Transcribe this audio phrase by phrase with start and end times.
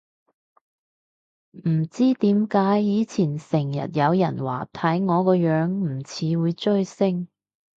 [1.51, 7.27] 唔知點解以前成日有人話睇我個樣唔似會追星